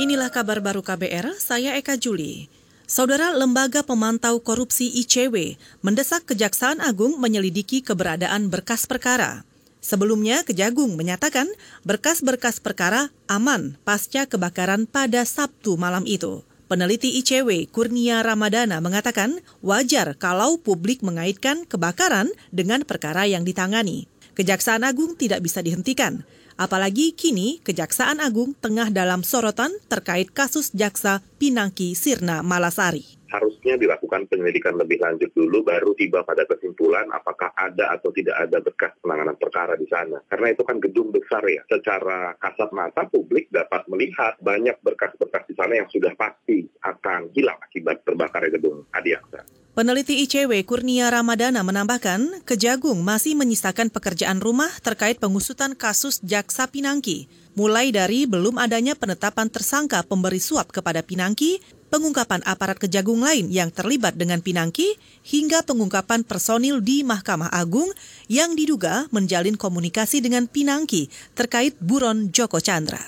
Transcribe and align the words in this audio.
Inilah 0.00 0.32
kabar 0.32 0.64
baru 0.64 0.80
KBR, 0.80 1.36
saya 1.36 1.76
Eka 1.76 2.00
Juli. 2.00 2.48
Saudara 2.88 3.36
Lembaga 3.36 3.84
Pemantau 3.84 4.40
Korupsi 4.40 4.88
ICW 5.04 5.60
mendesak 5.84 6.24
Kejaksaan 6.24 6.80
Agung 6.80 7.20
menyelidiki 7.20 7.84
keberadaan 7.84 8.48
berkas 8.48 8.88
perkara. 8.88 9.44
Sebelumnya, 9.84 10.40
Kejagung 10.40 10.96
menyatakan 10.96 11.52
berkas-berkas 11.84 12.64
perkara 12.64 13.12
aman 13.28 13.76
pasca 13.84 14.24
kebakaran 14.24 14.88
pada 14.88 15.20
Sabtu 15.28 15.76
malam 15.76 16.08
itu. 16.08 16.48
Peneliti 16.64 17.20
ICW 17.20 17.68
Kurnia 17.68 18.24
Ramadana 18.24 18.80
mengatakan 18.80 19.44
wajar 19.60 20.16
kalau 20.16 20.56
publik 20.56 21.04
mengaitkan 21.04 21.68
kebakaran 21.68 22.32
dengan 22.48 22.88
perkara 22.88 23.28
yang 23.28 23.44
ditangani. 23.44 24.08
Kejaksaan 24.34 24.86
Agung 24.86 25.14
tidak 25.18 25.40
bisa 25.42 25.62
dihentikan. 25.64 26.22
Apalagi 26.60 27.16
kini 27.16 27.62
Kejaksaan 27.64 28.20
Agung 28.20 28.52
tengah 28.58 28.92
dalam 28.92 29.24
sorotan 29.24 29.72
terkait 29.88 30.28
kasus 30.30 30.70
jaksa 30.76 31.24
Pinangki 31.40 31.96
Sirna 31.96 32.44
Malasari 32.44 33.20
harusnya 33.30 33.78
dilakukan 33.78 34.26
penyelidikan 34.26 34.74
lebih 34.76 34.98
lanjut 34.98 35.30
dulu 35.32 35.62
baru 35.62 35.94
tiba 35.94 36.26
pada 36.26 36.42
kesimpulan 36.44 37.06
apakah 37.14 37.54
ada 37.54 37.94
atau 37.94 38.10
tidak 38.10 38.36
ada 38.36 38.58
bekas 38.58 38.92
penanganan 39.00 39.38
perkara 39.38 39.78
di 39.78 39.86
sana. 39.86 40.18
Karena 40.26 40.50
itu 40.50 40.62
kan 40.66 40.82
gedung 40.82 41.14
besar 41.14 41.42
ya. 41.46 41.62
Secara 41.70 42.34
kasat 42.36 42.74
mata 42.74 43.06
publik 43.06 43.48
dapat 43.54 43.86
melihat 43.86 44.34
banyak 44.42 44.76
berkas-berkas 44.82 45.46
di 45.46 45.54
sana 45.54 45.78
yang 45.78 45.88
sudah 45.88 46.12
pasti 46.18 46.66
akan 46.82 47.30
hilang 47.32 47.58
akibat 47.62 48.02
terbakarnya 48.02 48.58
gedung 48.58 48.84
Adiaksa. 48.90 49.59
Peneliti 49.80 50.20
ICW 50.28 50.60
Kurnia 50.68 51.08
Ramadana 51.08 51.64
menambahkan, 51.64 52.44
Kejagung 52.44 53.00
masih 53.00 53.32
menyisakan 53.32 53.88
pekerjaan 53.88 54.36
rumah 54.36 54.68
terkait 54.84 55.16
pengusutan 55.16 55.72
kasus 55.72 56.20
Jaksa 56.20 56.68
Pinangki, 56.68 57.32
mulai 57.56 57.88
dari 57.88 58.28
belum 58.28 58.60
adanya 58.60 58.92
penetapan 58.92 59.48
tersangka 59.48 60.04
pemberi 60.04 60.36
suap 60.36 60.68
kepada 60.68 61.00
Pinangki, 61.00 61.64
pengungkapan 61.88 62.44
aparat 62.44 62.76
Kejagung 62.76 63.24
lain 63.24 63.48
yang 63.48 63.72
terlibat 63.72 64.20
dengan 64.20 64.44
Pinangki, 64.44 65.00
hingga 65.24 65.64
pengungkapan 65.64 66.28
personil 66.28 66.84
di 66.84 67.00
Mahkamah 67.00 67.48
Agung 67.48 67.88
yang 68.28 68.52
diduga 68.52 69.08
menjalin 69.16 69.56
komunikasi 69.56 70.20
dengan 70.20 70.44
Pinangki 70.44 71.08
terkait 71.32 71.72
buron 71.80 72.28
Joko 72.28 72.60
Chandra. 72.60 73.00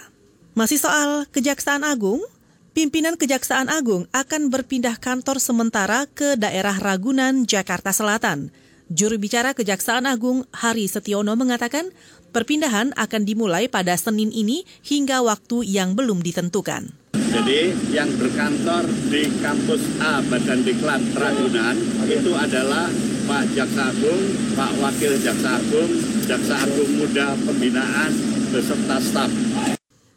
Masih 0.56 0.81
soal 0.81 1.28
Kejaksaan 1.28 1.84
Agung, 1.84 2.25
Pimpinan 2.73 3.20
Kejaksaan 3.20 3.69
Agung 3.69 4.09
akan 4.17 4.48
berpindah 4.48 4.97
kantor 4.97 5.45
sementara 5.45 6.09
ke 6.09 6.41
daerah 6.41 6.73
Ragunan, 6.81 7.45
Jakarta 7.45 7.92
Selatan. 7.92 8.48
Juru 8.89 9.20
bicara 9.20 9.53
Kejaksaan 9.53 10.09
Agung 10.09 10.48
Hari 10.56 10.89
Setiono 10.89 11.37
mengatakan 11.37 11.93
perpindahan 12.33 12.97
akan 12.97 13.28
dimulai 13.28 13.69
pada 13.69 13.93
Senin 14.00 14.33
ini 14.33 14.65
hingga 14.89 15.20
waktu 15.20 15.69
yang 15.69 15.93
belum 15.93 16.25
ditentukan. 16.25 17.12
Jadi 17.12 17.77
yang 17.93 18.09
berkantor 18.17 18.89
di 19.12 19.28
kampus 19.45 20.00
A 20.00 20.25
Badan 20.25 20.65
Diklat 20.65 21.05
Ragunan 21.12 21.77
itu 22.09 22.33
adalah 22.33 22.89
Pak 23.28 23.53
Jaksa 23.53 23.93
Agung, 23.93 24.23
Pak 24.56 24.73
Wakil 24.81 25.20
Jaksa 25.20 25.61
Agung, 25.61 25.93
Jaksa 26.25 26.56
Agung 26.65 26.89
Muda 26.97 27.37
Pembinaan, 27.37 28.17
beserta 28.48 28.97
staf. 28.97 29.28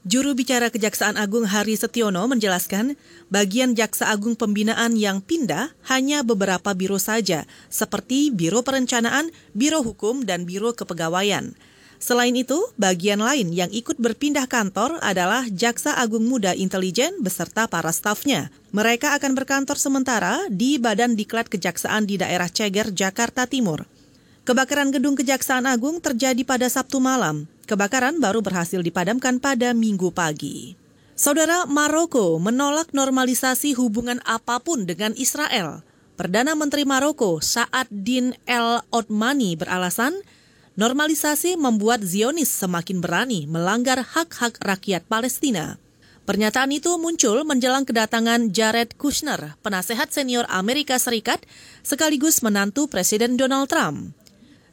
Juru 0.05 0.37
bicara 0.37 0.69
Kejaksaan 0.69 1.17
Agung 1.17 1.49
Hari 1.49 1.73
Setiono 1.73 2.29
menjelaskan, 2.29 2.93
bagian 3.33 3.73
Jaksa 3.73 4.13
Agung 4.13 4.37
Pembinaan 4.37 4.93
yang 4.93 5.17
pindah 5.17 5.73
hanya 5.89 6.21
beberapa 6.21 6.77
biro 6.77 7.01
saja, 7.01 7.49
seperti 7.73 8.29
Biro 8.29 8.61
Perencanaan, 8.61 9.33
Biro 9.57 9.81
Hukum, 9.81 10.21
dan 10.21 10.45
Biro 10.45 10.77
Kepegawaian. 10.77 11.57
Selain 11.97 12.37
itu, 12.37 12.69
bagian 12.77 13.17
lain 13.17 13.49
yang 13.49 13.73
ikut 13.73 13.97
berpindah 13.97 14.45
kantor 14.45 15.01
adalah 15.01 15.41
Jaksa 15.49 15.97
Agung 15.97 16.29
Muda 16.29 16.53
Intelijen 16.53 17.25
beserta 17.25 17.65
para 17.65 17.89
stafnya. 17.89 18.53
Mereka 18.77 19.17
akan 19.17 19.33
berkantor 19.33 19.81
sementara 19.81 20.37
di 20.53 20.77
Badan 20.77 21.17
Diklat 21.17 21.49
Kejaksaan 21.49 22.05
di 22.05 22.21
daerah 22.21 22.45
Ceger, 22.45 22.93
Jakarta 22.93 23.49
Timur. 23.49 23.89
Kebakaran 24.45 24.93
gedung 24.93 25.17
Kejaksaan 25.17 25.65
Agung 25.65 25.97
terjadi 25.97 26.45
pada 26.45 26.69
Sabtu 26.69 27.01
malam. 27.01 27.49
Kebakaran 27.65 28.21
baru 28.21 28.45
berhasil 28.45 28.77
dipadamkan 28.77 29.41
pada 29.41 29.73
Minggu 29.73 30.13
pagi. 30.13 30.77
Saudara 31.17 31.65
Maroko 31.65 32.37
menolak 32.37 32.93
normalisasi 32.93 33.73
hubungan 33.73 34.21
apa 34.21 34.61
pun 34.61 34.85
dengan 34.85 35.17
Israel. 35.17 35.81
Perdana 36.13 36.53
Menteri 36.53 36.85
Maroko 36.85 37.41
Saad 37.41 37.89
Din 37.89 38.37
El 38.45 38.85
Otmani 38.93 39.57
beralasan 39.57 40.13
normalisasi 40.77 41.57
membuat 41.57 42.05
Zionis 42.05 42.53
semakin 42.53 43.01
berani 43.01 43.49
melanggar 43.49 44.05
hak-hak 44.05 44.61
rakyat 44.61 45.09
Palestina. 45.09 45.81
Pernyataan 46.29 46.69
itu 46.69 46.93
muncul 47.01 47.41
menjelang 47.49 47.81
kedatangan 47.81 48.53
Jared 48.53 48.93
Kushner, 48.93 49.57
penasehat 49.65 50.13
senior 50.13 50.45
Amerika 50.53 51.01
Serikat, 51.01 51.41
sekaligus 51.81 52.45
menantu 52.45 52.85
Presiden 52.85 53.41
Donald 53.41 53.73
Trump. 53.73 54.13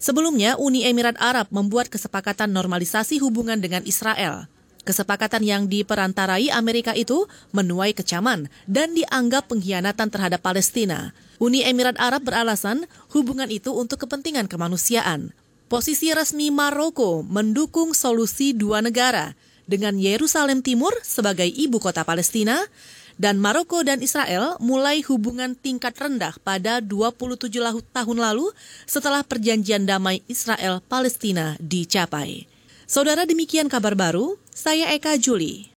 Sebelumnya, 0.03 0.59
Uni 0.59 0.83
Emirat 0.83 1.15
Arab 1.23 1.47
membuat 1.55 1.87
kesepakatan 1.87 2.51
normalisasi 2.51 3.23
hubungan 3.23 3.63
dengan 3.63 3.87
Israel. 3.87 4.51
Kesepakatan 4.83 5.47
yang 5.47 5.71
diperantarai 5.71 6.51
Amerika 6.51 6.91
itu 6.91 7.31
menuai 7.55 7.95
kecaman 7.95 8.51
dan 8.67 8.99
dianggap 8.99 9.47
pengkhianatan 9.47 10.11
terhadap 10.11 10.43
Palestina. 10.43 11.15
Uni 11.39 11.63
Emirat 11.63 11.95
Arab 12.03 12.27
beralasan 12.27 12.91
hubungan 13.15 13.47
itu 13.47 13.71
untuk 13.71 14.03
kepentingan 14.03 14.51
kemanusiaan. 14.51 15.31
Posisi 15.71 16.11
resmi 16.11 16.51
Maroko 16.51 17.23
mendukung 17.23 17.95
solusi 17.95 18.51
dua 18.59 18.83
negara 18.83 19.39
dengan 19.71 19.95
Yerusalem 20.03 20.67
Timur 20.67 20.91
sebagai 21.07 21.47
ibu 21.47 21.79
kota 21.79 22.03
Palestina 22.03 22.59
dan 23.21 23.37
Maroko 23.37 23.85
dan 23.85 24.01
Israel 24.01 24.57
mulai 24.59 25.05
hubungan 25.05 25.53
tingkat 25.53 25.93
rendah 26.01 26.35
pada 26.41 26.81
27 26.81 27.53
tahun 27.93 28.19
lalu 28.19 28.49
setelah 28.89 29.21
perjanjian 29.21 29.85
damai 29.85 30.25
Israel-Palestina 30.31 31.61
dicapai. 31.61 32.49
Saudara 32.89 33.29
demikian 33.29 33.69
kabar 33.69 33.93
baru, 33.97 34.37
saya 34.53 34.93
Eka 34.93 35.17
Juli. 35.17 35.71